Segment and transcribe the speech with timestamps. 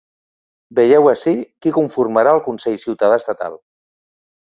[0.79, 1.35] Vegeu ací
[1.67, 3.63] qui conformarà el consell ciutadà estatal.